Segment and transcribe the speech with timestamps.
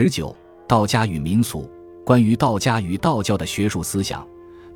[0.00, 0.32] 十九，
[0.68, 1.68] 道家与民俗。
[2.06, 4.24] 关于道家与道教的学术思想，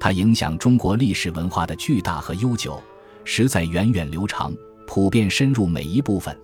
[0.00, 2.82] 它影响中国历史文化的巨大和悠久，
[3.22, 4.52] 实在源远流长，
[4.84, 6.36] 普遍深入每一部分。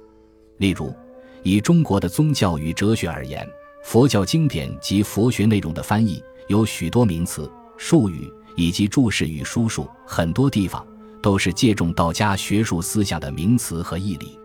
[0.59, 0.95] 例如，
[1.43, 3.45] 以中国的宗教与哲学而言，
[3.83, 10.87] 佛教经典及佛学内容的翻译，有许多名词、术语以及注释与书数，很多地方
[11.21, 14.39] 都是借重道家学术思想的名词和义理。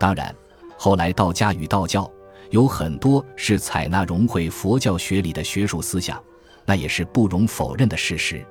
[0.00, 0.34] 当然，
[0.76, 2.10] 后来道家与道教。
[2.50, 6.22] 有很多是采纳融汇佛教学理的学术思想，
[6.64, 8.44] 那也是不容否认的事实。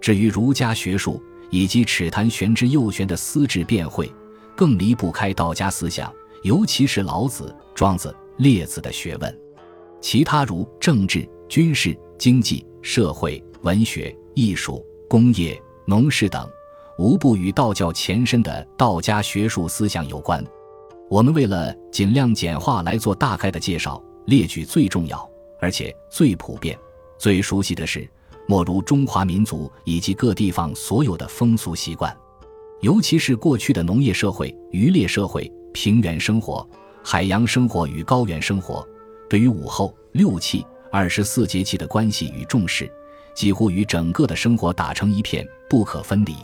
[0.00, 4.10] 至于儒家学术以及尺谈玄之又玄的思智辩会，
[4.56, 9.40] 更离不开道家思想，尤其是老子、庄子、列子的学问。
[10.00, 16.48] 其他如政治、军事、经济、社会、文学、艺术、工业、农事等，
[16.98, 20.42] 无不与道教前身的道家学术思想有关。
[21.10, 25.28] 我们为了尽量简化来做大概的介绍，列举最重要
[25.60, 26.78] 而且最普遍、
[27.18, 28.08] 最熟悉的是，
[28.46, 32.16] 莫如中华民族以及各地方所有的风俗习惯，
[32.80, 36.64] 尤其是过去的农业社会、渔猎社会、平原生活、
[37.02, 38.86] 海洋生活与高原生活，
[39.28, 42.88] 对于午后六气、二十四节气的关系与重视，
[43.34, 46.36] 几乎与整个的生活打成一片，不可分离。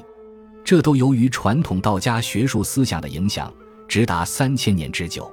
[0.64, 3.54] 这都由于传统道家学术思想的影响。
[3.88, 5.32] 直达三千年之久。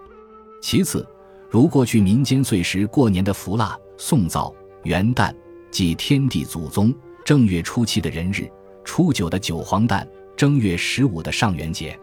[0.61, 1.05] 其次，
[1.49, 5.33] 如过去民间岁时过年的福腊、送灶、元旦，
[5.71, 6.93] 即天地祖宗
[7.25, 8.49] 正月初七的人日，
[8.83, 11.99] 初九的九黄诞，正月十五的上元节，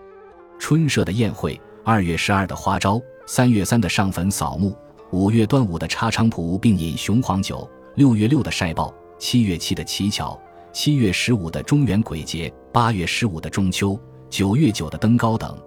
[0.58, 4.76] 春社的宴会，二月十二的花招，三月三的上坟扫墓，
[5.10, 10.40] 五月端午的插菖蒲并饮雄黄酒，六月六的晒报，七月七的乞巧，
[10.72, 13.98] 七月十五的中元鬼节，八月十五的中秋，
[14.28, 15.58] 九月九的登高等。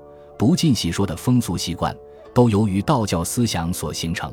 [0.46, 1.96] 不尽细说的风俗习惯，
[2.34, 4.30] 都由于道教思想所形成。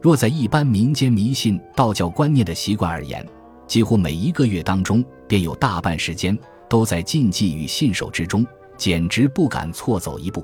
[0.00, 3.22] 若在一般民间迷信道教观念的习惯而言，
[3.66, 6.34] 几乎每一个月当中，便有大半时间
[6.66, 8.46] 都在禁忌与信守之中，
[8.78, 10.42] 简直不敢错走一步。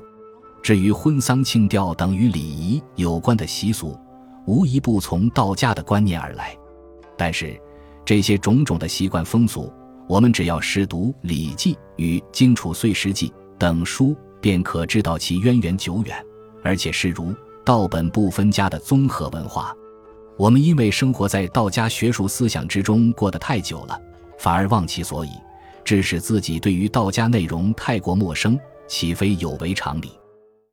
[0.63, 3.99] 至于婚丧庆吊等与礼仪有关的习俗，
[4.47, 6.55] 无一不从道家的观念而来。
[7.17, 7.59] 但是，
[8.05, 9.73] 这些种种的习惯风俗，
[10.07, 14.15] 我们只要识读《礼记》与《荆楚岁时记》等书。
[14.41, 16.17] 便可知道其渊源久远，
[16.63, 17.35] 而且是如
[17.65, 19.75] 道本不分家的综合文化。
[20.37, 24.01] 我们因为生活在道家学术思想之中过得太久了，
[24.39, 25.31] 反而忘其所以，
[25.85, 28.59] 致使自己对于道家内容太过陌生，
[28.89, 30.11] 岂非有违常理？